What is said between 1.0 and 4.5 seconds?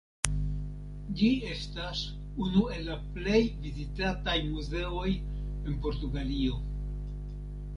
Ĝi estas unu el la plej vizitataj